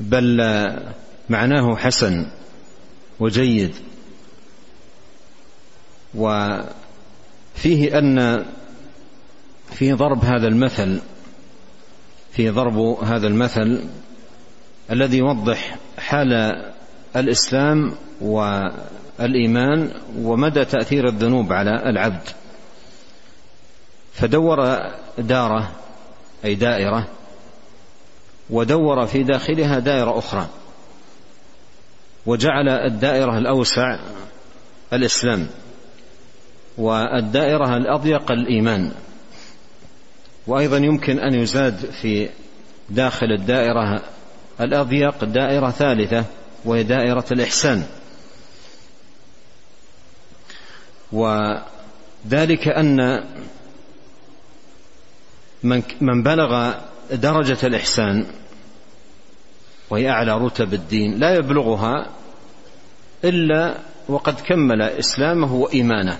[0.00, 0.40] بل
[1.28, 2.26] معناه حسن
[3.20, 3.74] وجيد.
[6.14, 8.44] وفيه أن
[9.70, 11.00] في ضرب هذا المثل
[12.32, 13.84] في ضرب هذا المثل
[14.90, 16.32] الذي يوضح حال
[17.16, 22.28] الإسلام والإيمان ومدى تأثير الذنوب على العبد.
[24.20, 24.56] فدور
[25.18, 25.72] دارة
[26.44, 27.08] أي دائرة
[28.50, 30.46] ودور في داخلها دائرة أخرى
[32.26, 33.98] وجعل الدائرة الأوسع
[34.92, 35.46] الإسلام
[36.78, 38.92] والدائرة الأضيق الإيمان.
[40.46, 42.28] وأيضا يمكن أن يزاد في
[42.90, 44.02] داخل الدائرة
[44.60, 46.24] الأضيق دائرة ثالثة
[46.64, 47.86] وهي دائرة الإحسان.
[51.12, 53.24] وذلك أن
[56.00, 56.74] من بلغ
[57.12, 58.26] درجة الإحسان
[59.90, 62.06] وهي أعلى رتب الدين لا يبلغها
[63.24, 66.18] إلا وقد كمل إسلامه وإيمانه.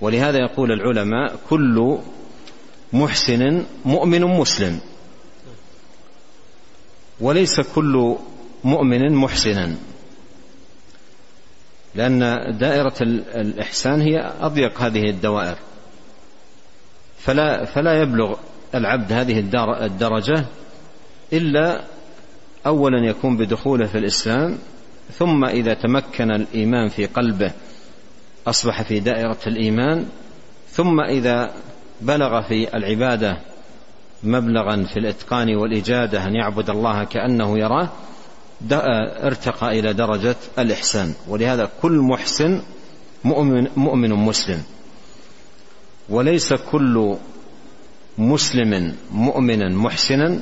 [0.00, 1.98] ولهذا يقول العلماء كل
[2.92, 4.80] محسن مؤمن مسلم.
[7.20, 8.16] وليس كل
[8.64, 9.74] مؤمن محسنا.
[11.94, 12.18] لأن
[12.58, 12.94] دائرة
[13.34, 15.56] الإحسان هي أضيق هذه الدوائر.
[17.18, 18.36] فلا فلا يبلغ
[18.74, 19.38] العبد هذه
[19.86, 20.44] الدرجة
[21.32, 21.84] إلا
[22.66, 24.58] أولا يكون بدخوله في الإسلام
[25.12, 27.52] ثم إذا تمكن الإيمان في قلبه
[28.46, 30.06] أصبح في دائرة الإيمان
[30.68, 31.50] ثم إذا
[32.00, 33.38] بلغ في العبادة
[34.22, 37.88] مبلغا في الإتقان والإجادة أن يعبد الله كأنه يراه
[39.22, 41.14] ارتقى إلى درجة الإحسان.
[41.28, 42.62] ولهذا كل محسن
[43.24, 44.62] مؤمن, مؤمن مسلم.
[46.08, 47.16] وليس كل
[48.18, 50.40] مسلم مؤمنا محسنا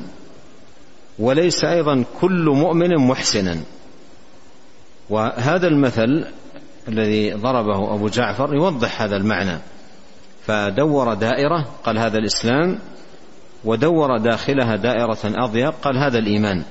[1.19, 3.61] وليس أيضا كل مؤمن محسنا.
[5.11, 6.27] وهذا المثل
[6.89, 9.59] الذي ضربه أبو جعفر يوضح هذا المعنى.
[10.47, 12.79] فدور دائرة قال هذا الإسلام
[13.65, 16.65] ودور داخلها دائرة أضيق قال هذا الإيمان.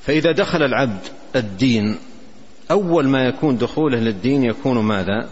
[0.00, 1.00] فإذا دخل العبد
[1.36, 1.98] الدين
[2.70, 5.28] أول ما يكون دخوله للدين يكون ماذا؟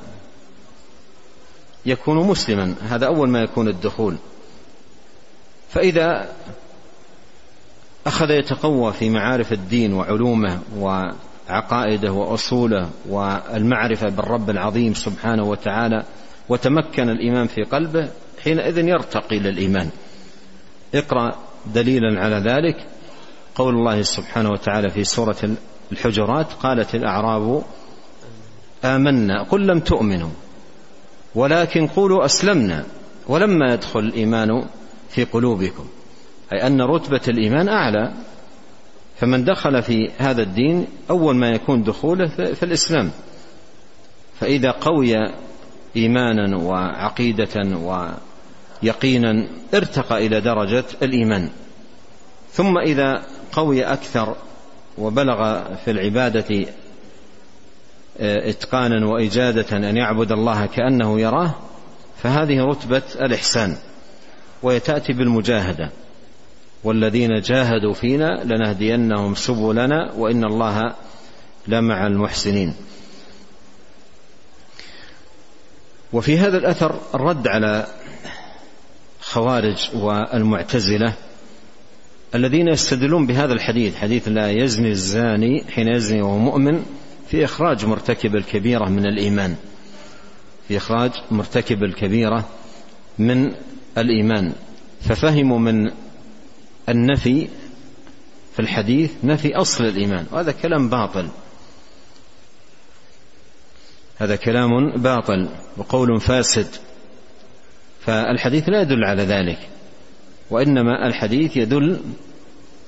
[1.88, 2.74] يكون مسلما.
[2.88, 4.16] هذا أول ما يكون الدخول.
[5.70, 6.28] فإذا
[8.06, 16.04] أخذ يتقوى في معارف الدين وعلومه وعقائده وأصوله والمعرفة بالرب العظيم سبحانه وتعالى
[16.48, 18.08] وتمكن الإيمان في قلبه
[18.44, 19.90] حينئذ يرتقي للإيمان.
[20.94, 21.36] اقرأ
[21.74, 22.86] دليلا على ذلك.
[23.54, 25.36] قول الله سبحانه وتعالى في سورة
[25.92, 27.62] الحجرات قالت الأعراب
[28.84, 30.30] آمنا قل لم تؤمنوا.
[31.34, 32.84] ولكن قولوا أسلمنا
[33.28, 34.64] ولما يدخل الإيمان
[35.08, 35.84] في قلوبكم
[36.52, 38.12] أي أن رتبة الإيمان أعلى
[39.16, 43.10] فمن دخل في هذا الدين أول ما يكون دخوله في الإسلام.
[44.40, 45.14] فإذا قوي
[45.96, 47.78] إيمانا وعقيدة
[48.82, 51.50] ويقينا ارتقى إلى درجة الإيمان.
[52.52, 53.22] ثم إذا
[53.52, 54.36] قوي أكثر
[54.98, 56.66] وبلغ في العبادة
[58.20, 61.54] آه، إتقانا وإجادة أن يعبد الله كأنه يراه
[62.22, 63.76] فهذه رتبة الإحسان
[64.62, 65.90] وهي تأتي بالمجاهدة.
[66.84, 70.94] والذين جاهدوا فينا لنهدينهم سبلنا وإن الله
[71.68, 72.74] لمع المحسنين.
[76.12, 77.86] وفي هذا الأثر الرد على
[79.20, 81.12] خوارج والمعتزلة
[82.34, 86.84] الذين يستدلون بهذا الحديث حديث لا يزني الزاني حين يزني وهو مؤمن
[87.30, 89.56] في إخراج مرتكب الكبيرة من الإيمان.
[90.68, 92.48] في إخراج مرتكب الكبيرة
[93.18, 93.54] من
[93.98, 94.52] الإيمان.
[95.00, 95.90] ففهموا من
[96.88, 97.48] النفي
[98.52, 100.26] في الحديث نفي أصل الإيمان.
[100.30, 101.28] وهذا كلام باطل.
[104.18, 106.66] هذا كلام باطل وقول فاسد.
[108.00, 109.68] فالحديث لا يدل على ذلك.
[110.50, 112.00] وإنما الحديث يدل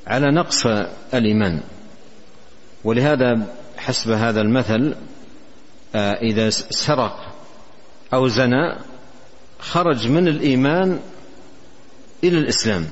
[0.07, 0.67] على نقص
[1.15, 1.61] الإيمان.
[2.85, 4.95] ولهذا حسب هذا المثل
[5.95, 7.35] آه، إذا سرق
[8.15, 8.77] أو زنى
[9.59, 11.01] خرج من الإيمان
[12.25, 12.87] إلى الإسلام.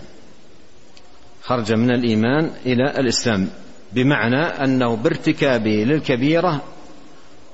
[1.43, 3.49] خرج من الإيمان إلى الإسلام.
[3.93, 6.63] بمعنى أنه بارتكابه للكبيرة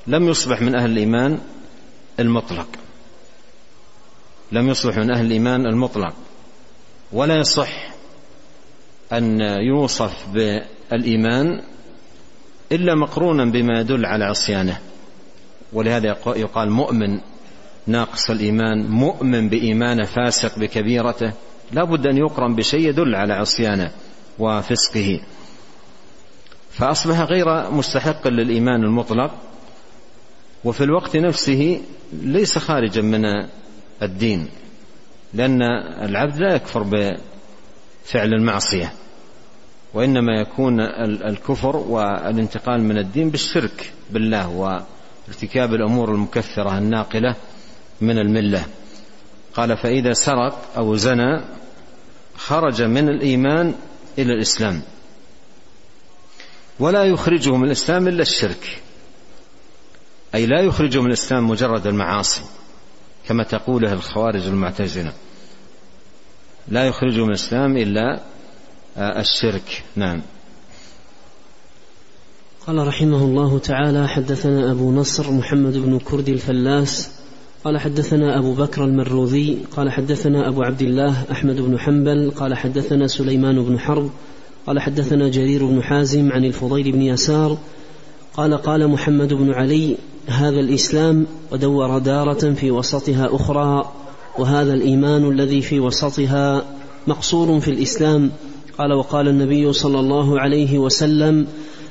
[0.07, 1.39] لم يصبح من أهل الإيمان
[2.21, 2.69] المطلق.
[4.53, 6.15] لم يصبح من أهل الإيمان المطلق.
[7.13, 7.95] ولا يصح
[9.13, 11.63] أن يوصف بالإيمان
[12.75, 14.79] إلا مقرونا بما يدل على عصيانه.
[15.73, 17.21] ولهذا يقال مؤمن
[17.87, 21.33] ناقص الإيمان مؤمن بإيمانه فاسق بكبيرته
[21.73, 23.91] لا بد أن يقرن بشيء يدل على عصيانه
[24.39, 25.21] وفسقه.
[26.71, 29.31] فأصبح غير مستحق للإيمان المطلق
[30.65, 31.81] وفي الوقت نفسه
[32.13, 33.25] ليس خارجا من
[34.03, 34.49] الدين
[35.35, 35.63] لأن
[36.03, 38.93] العبد لا يكفر بفعل المعصية.
[39.95, 40.81] وإنما يكون
[41.29, 47.37] الكفر والانتقال من الدين بالشرك بالله وارتكاب الأمور المكفرة الناقلة
[48.01, 48.67] من الملة.
[49.55, 51.41] قال فإذا سرق أو زنى
[52.37, 53.75] خرج من الإيمان
[54.19, 54.83] إلى الإسلام.
[56.79, 58.83] ولا يخرجه من الإسلام إلا الشرك.
[60.35, 62.43] أي لا يخرجه من الإسلام مجرد المعاصي
[63.29, 65.13] كما تقوله الخوارج المعتزلة.
[66.69, 68.21] لا يخرجه من الإسلام إلا
[68.97, 69.85] الشرك.
[69.97, 70.23] نعم.
[72.67, 77.11] قال رحمه الله تعالى حدثنا أبو نصر محمد بن كرد الفلاس.
[77.65, 79.59] قال حدثنا أبو بكر المروذي.
[79.77, 82.31] قال حدثنا أبو عبد الله أحمد بن حنبل.
[82.31, 84.11] قال حدثنا سليمان بن حرب.
[84.67, 87.59] قال حدثنا جرير بن حازم عن الفضيل بن يسار.
[88.35, 93.93] قال قال محمد بن علي هذا الإسلام ودور دارة في وسطها أخرى
[94.39, 96.65] وهذا الإيمان الذي في وسطها
[97.07, 98.31] مقصور في الإسلام
[98.79, 101.47] قال وقال النبي صلى الله عليه وسلم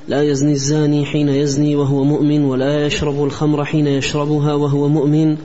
[0.07, 5.38] لا يزني الزاني حين يزني وهو مؤمن ولا يشرب الخمر حين يشربها وهو مؤمن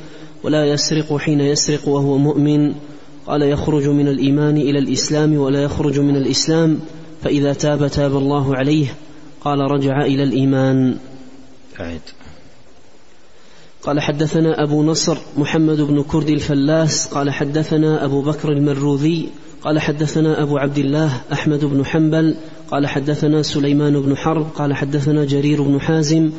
[0.43, 2.74] ولا يسرق حين يسرق وهو مؤمن
[3.26, 6.80] قال يخرج من الإيمان إلى الإسلام ولا يخرج من الإسلام
[7.22, 8.95] فإذا تاب تاب الله عليه
[9.41, 10.97] قال رجع إلى الإيمان
[11.80, 12.01] أعد.
[13.89, 19.28] قال حدثنا أبو نصر محمد بن كرد الفلاس قال حدثنا أبو بكر المروذي
[19.62, 22.36] قال حدثنا أبو عبد الله أحمد بن حنبل
[22.70, 26.30] قال حدثنا سليمان بن حرب قال حدثنا جرير بن حازم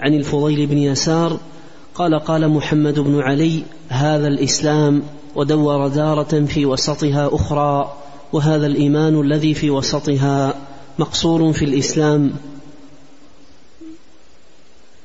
[0.00, 1.38] عن الفضيل بن يسار
[1.94, 5.02] قال قال محمد بن علي هذا الإسلام
[5.34, 7.92] ودور دارة في وسطها أخرى
[8.32, 10.54] وهذا الإيمان الذي في وسطها
[10.98, 12.32] مقصور في الإسلام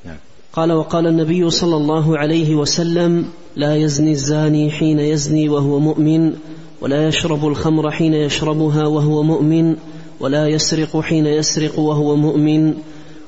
[0.06, 0.18] نعم.
[0.54, 3.26] قال وقال النبي صلى الله عليه وسلم
[3.56, 6.34] لا يزني الزاني حين يزني وهو مؤمن
[6.82, 9.76] ولا يشرب الخمر حين يشربها وهو مؤمن
[10.20, 12.74] ولا يسرق حين يسرق وهو مؤمن.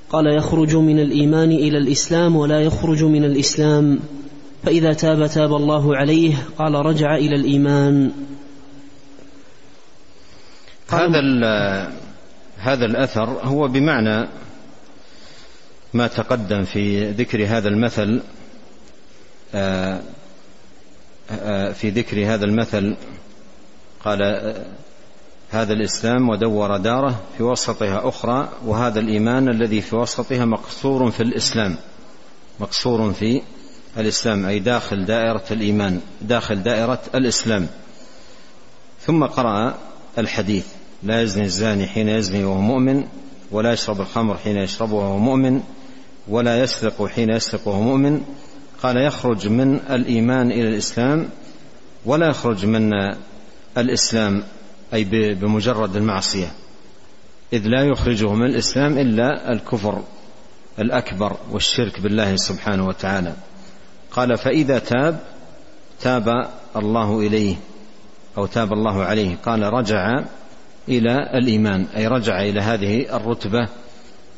[0.09, 3.99] قال يخرج من الإيمان إلى الإسلام ولا يخرج من الإسلام.
[4.63, 8.11] فإذا تاب تاب الله عليه قال رجع إلى الإيمان.
[10.89, 11.19] هذا
[12.57, 14.27] هذا الأثر هو بمعنى
[15.95, 18.21] ما تقدم في ذكر هذا المثل
[19.55, 20.01] آه،
[21.31, 22.95] آه، في ذكر هذا المثل
[24.05, 24.65] قال آه،
[25.49, 31.75] هذا الإسلام ودور داره في وسطها أخرى وهذا الإيمان الذي في وسطها مقصور في الإسلام
[32.59, 33.41] مقصور في
[33.97, 37.67] الإسلام أي داخل دائرة الإيمان داخل دائرة الإسلام.
[39.01, 39.77] ثم قرأ
[40.17, 40.65] الحديث
[41.03, 43.03] لا يزني الزاني حين يزني وهو مؤمن
[43.51, 45.61] ولا يشرب الخمر حين يشربه وهو مؤمن
[46.27, 48.21] ولا يسرق حين يسرق وهو مؤمن.
[48.83, 51.29] قال يخرج من الإيمان إلى الإسلام
[52.05, 52.93] ولا يخرج من
[53.77, 54.43] الإسلام
[54.93, 55.03] أي
[55.33, 56.51] بمجرد المعصية.
[57.53, 60.01] إذ لا يخرجه من الإسلام إلا الكفر
[60.79, 63.33] الأكبر والشرك بالله سبحانه وتعالى.
[64.11, 65.19] قال فإذا تاب
[65.99, 67.55] تاب الله إليه
[68.37, 69.35] أو تاب الله عليه.
[69.45, 70.23] قال رجع
[70.89, 73.67] إلى الإيمان أي رجع إلى هذه الرتبة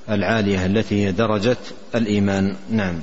[0.10, 1.58] العالية التي هي درجة
[1.96, 2.56] الإيمان.
[2.72, 3.00] نعم.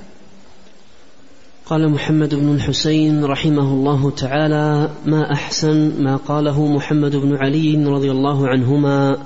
[1.66, 8.10] قال محمد بن الحسين رحمه الله تعالى ما أحسن ما قاله محمد بن علي رضي
[8.10, 9.18] الله عنهما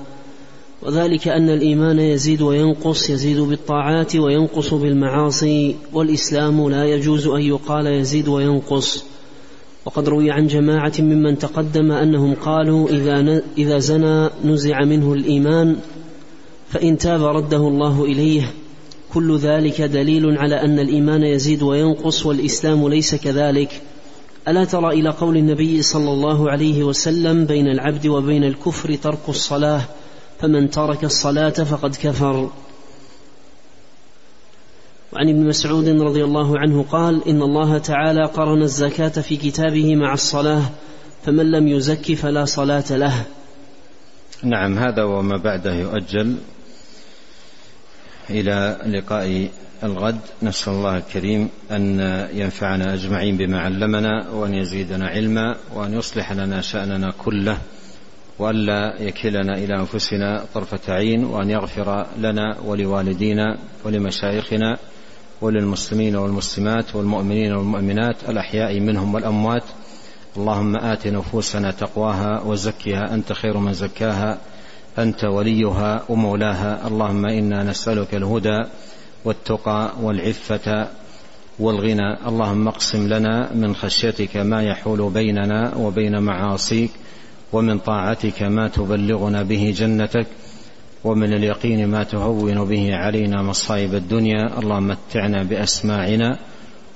[0.81, 8.27] وذلك أن الإيمان يزيد وينقص يزيد بالطاعات وينقص بالمعاصي والإسلام لا يجوز أن يقال يزيد
[8.27, 9.03] وينقص.
[9.85, 15.75] وقد روي عن جماعة ممن تقدم أنهم قالوا إذا إذا زنى نزع منه الإيمان
[16.69, 18.53] فإن تاب رده الله إليه.
[19.13, 23.81] كل ذلك دليل على أن الإيمان يزيد وينقص والإسلام ليس كذلك.
[24.47, 29.81] ألا ترى إلى قول النبي صلى الله عليه وسلم بين العبد وبين الكفر ترك الصلاة
[30.39, 32.49] فمن ترك الصلاة فقد كفر.
[35.13, 40.13] وعن ابن مسعود رضي الله عنه قال إن الله تعالى قرن الزكاة في كتابه مع
[40.13, 40.63] الصلاة
[41.25, 43.25] فمن لم يزك فلا صلاة له.
[44.43, 46.35] نعم هذا وما بعده يؤجل.
[48.29, 49.49] إلى لقاء
[49.83, 50.19] الغد.
[50.43, 51.99] نسأل الله الكريم أن
[52.33, 57.57] ينفعنا أجمعين بما علمنا وأن يزيدنا علما وأن يصلح لنا شأننا كله
[58.39, 64.77] وألا يكلنا إلى أنفسنا طرفة عين وأن يغفر لنا ولوالدينا ولمشايخنا
[65.41, 69.63] وللمسلمين والمسلمات والمؤمنين والمؤمنات الأحياء منهم والأموات.
[70.37, 73.13] اللهم آت نفوسنا تقواها وزكها.
[73.13, 74.37] أنت خير من زكاها.
[74.97, 76.87] أنت وليها ومولاها.
[76.87, 78.63] اللهم إنا نسألك الهدى
[79.25, 80.87] والتقى والعفة
[81.59, 82.27] والغنى.
[82.27, 86.91] اللهم اقسم لنا من خشيتك ما يحول بيننا وبين معاصيك
[87.53, 90.27] ومن طاعتك ما تبلغنا به جنتك
[91.03, 94.59] ومن اليقين ما تهون به علينا مصائب الدنيا.
[94.59, 96.37] اللهم متعنا بأسماعنا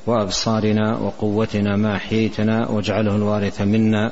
[0.08, 4.12] وأبصارنا وقوتنا ما احييتنا واجعله الوارث منا.